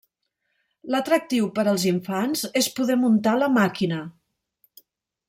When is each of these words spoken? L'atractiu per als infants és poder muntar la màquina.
L'atractiu 0.93 1.49
per 1.59 1.65
als 1.73 1.85
infants 1.91 2.43
és 2.63 2.71
poder 2.79 2.97
muntar 3.05 3.35
la 3.43 3.51
màquina. 3.59 4.01